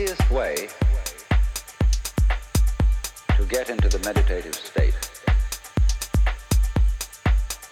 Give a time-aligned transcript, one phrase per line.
[0.00, 0.68] easiest way
[3.36, 4.94] to get into the meditative state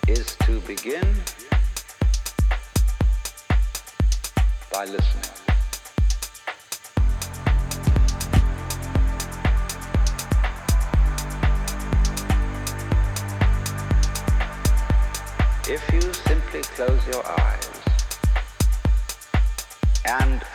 [0.08, 1.06] is to begin
[4.72, 5.22] by listening.
[15.68, 17.65] If you simply close your eyes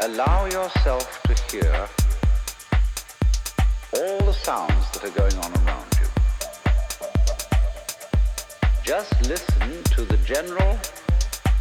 [0.04, 1.88] allow yourself to hear
[3.94, 6.08] all the sounds that are going on around you,
[8.84, 10.80] just listen to the general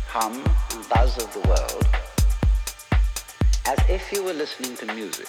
[0.09, 1.87] hum and buzz of the world
[3.67, 5.29] as if you were listening to music.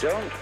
[0.00, 0.41] Don't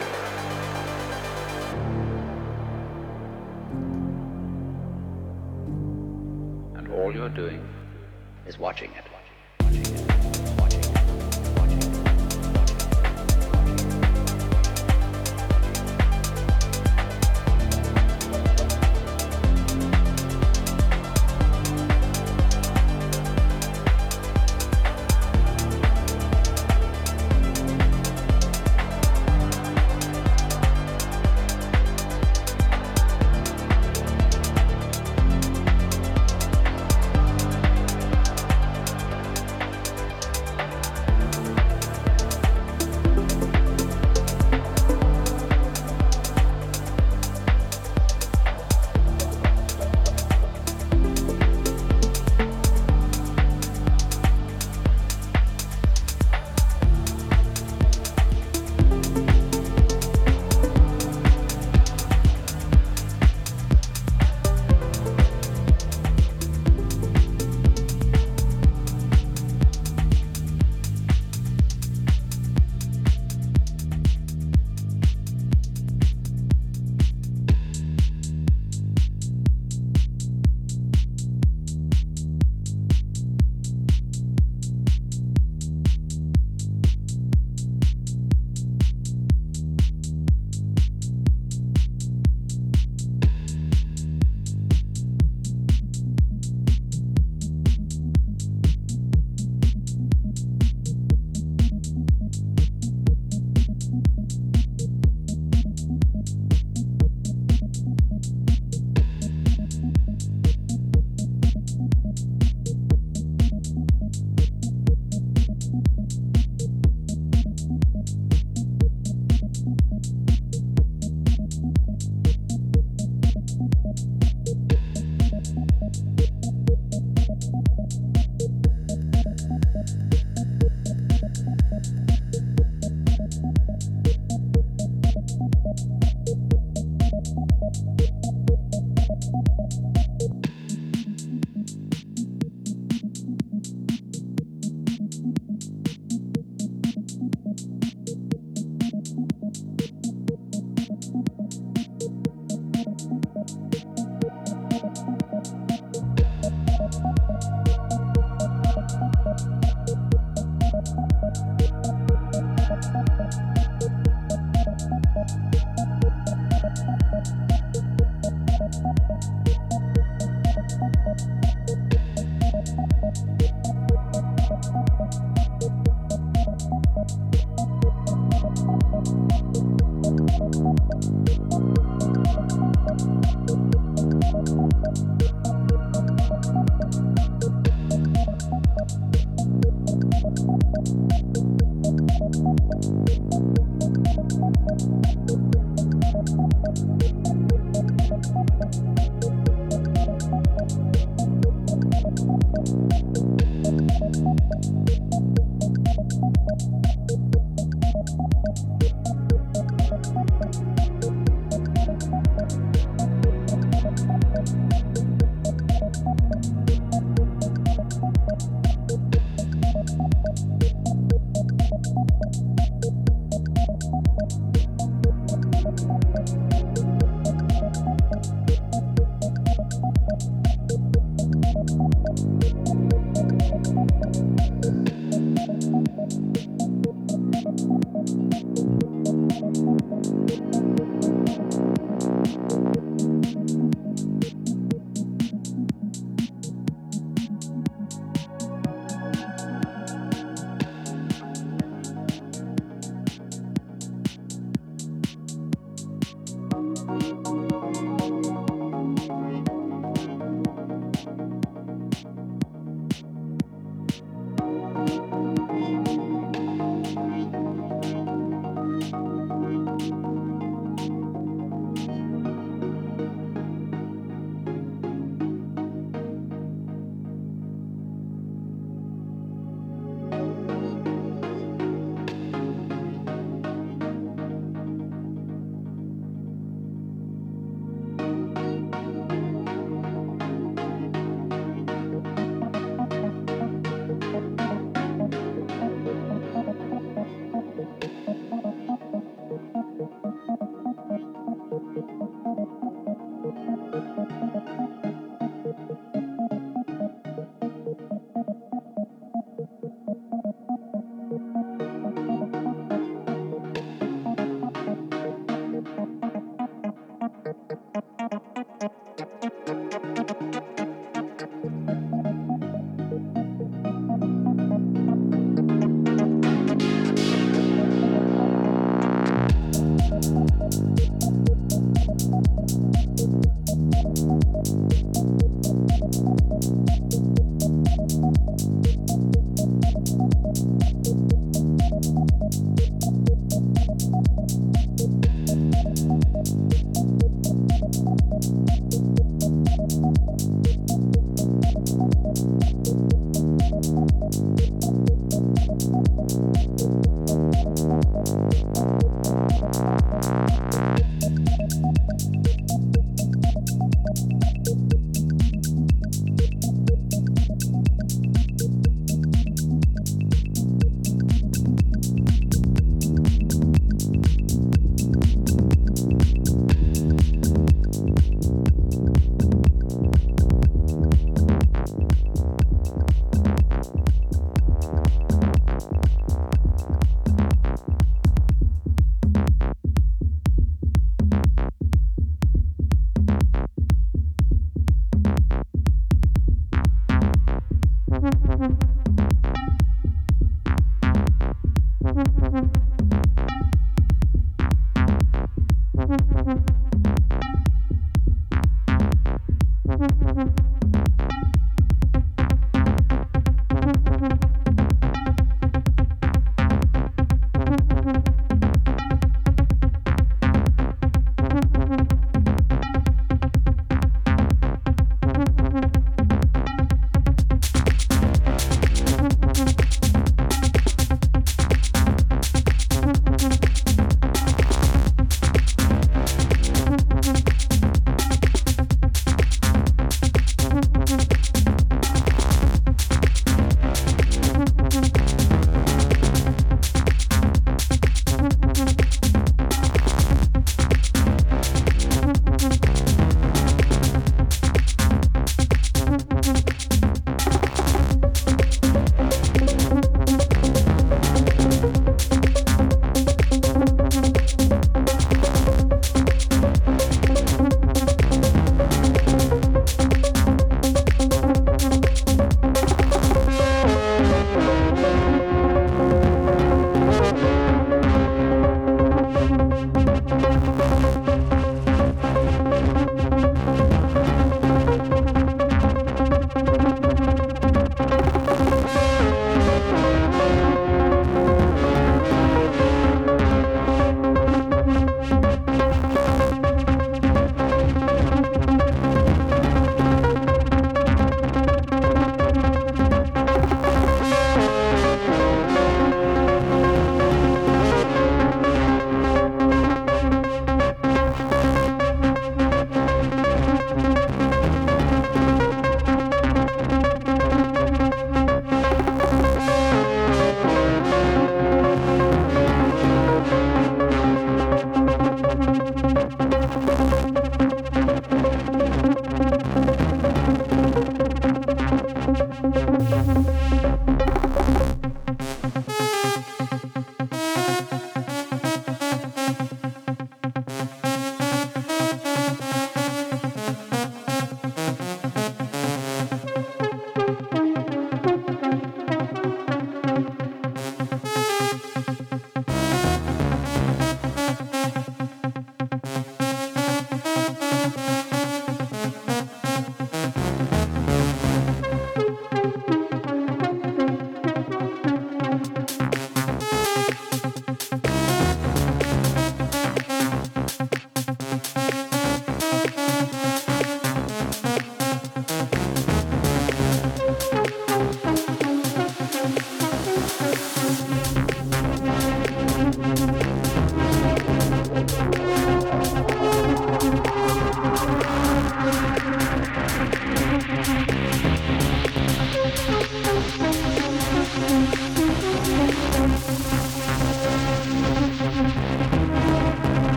[8.51, 9.20] Is watching it.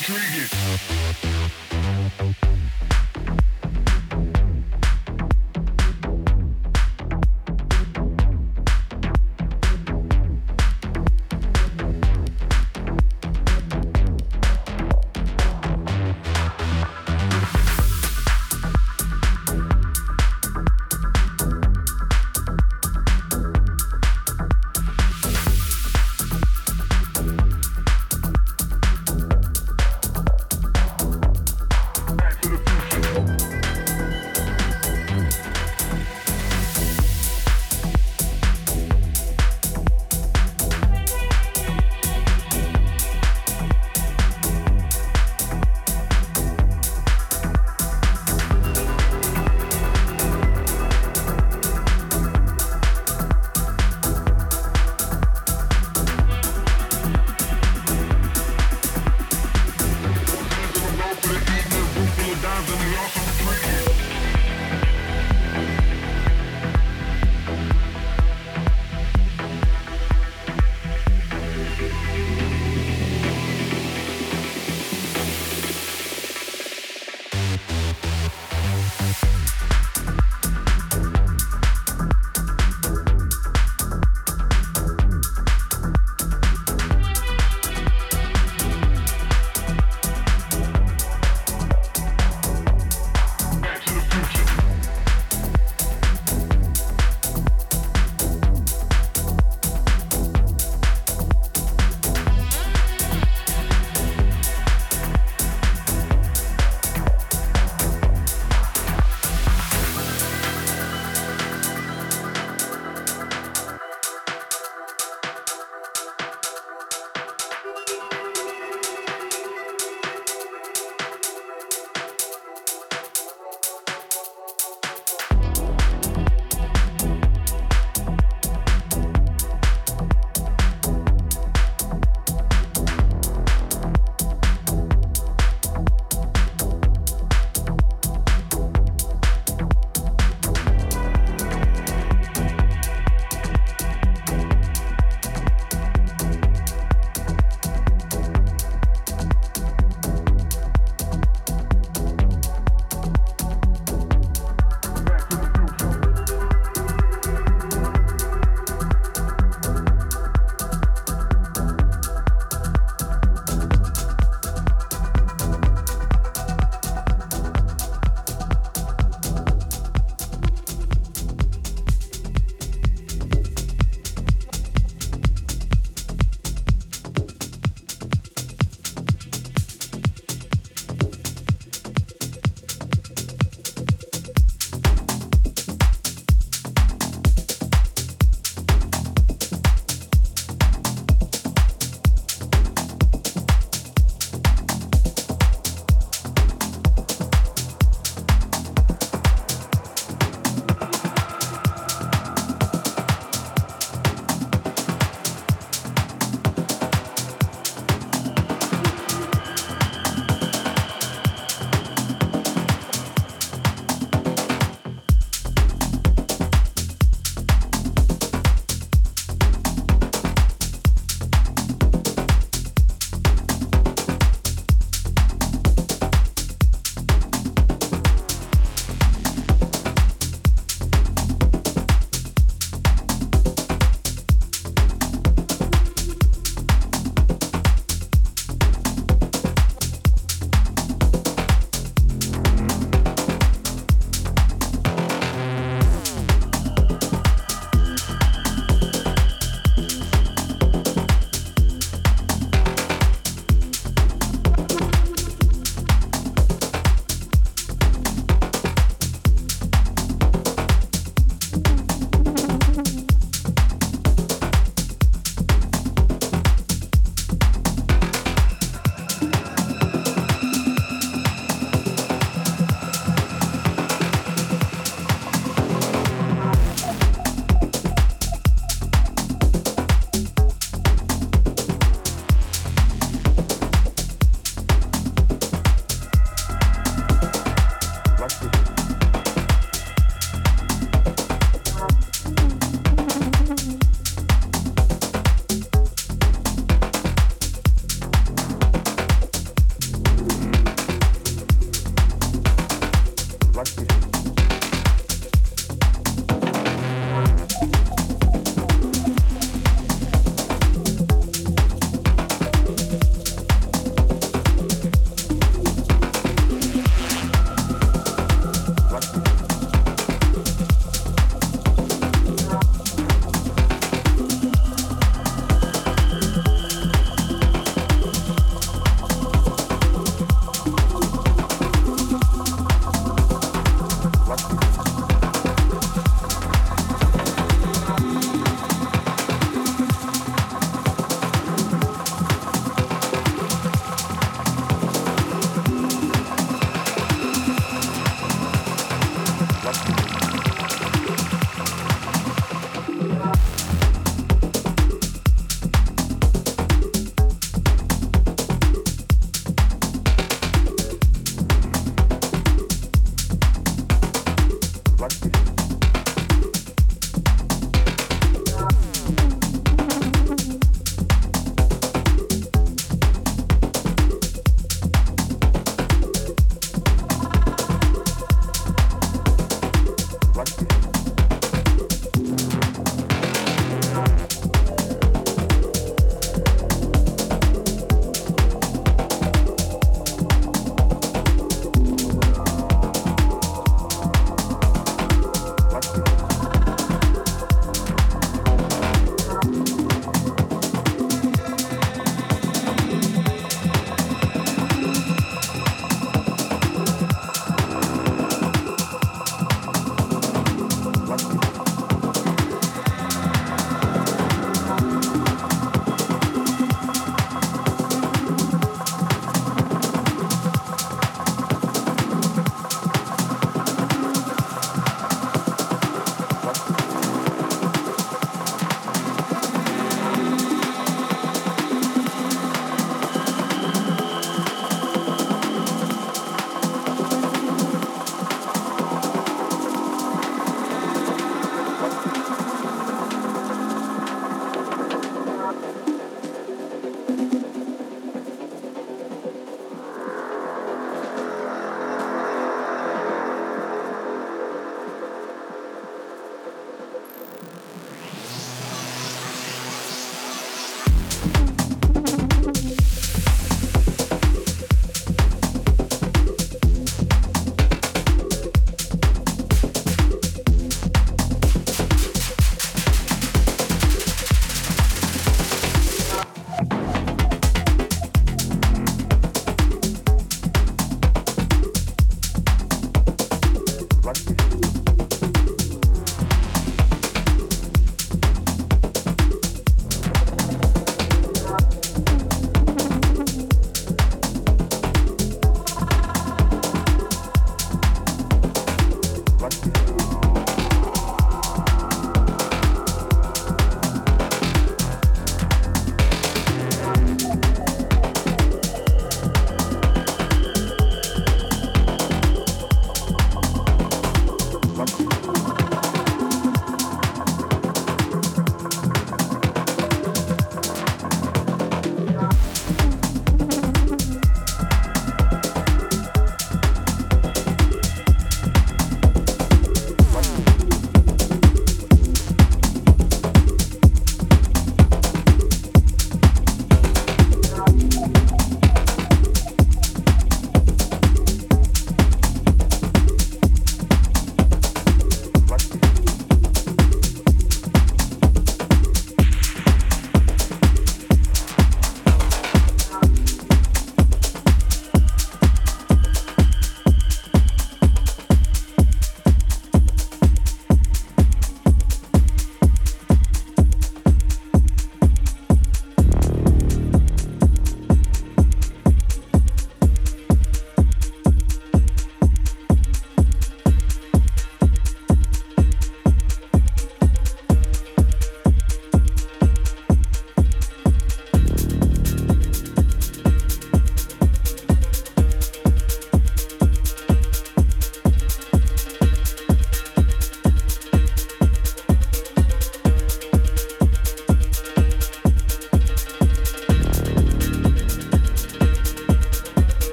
[0.00, 0.49] Intriguing.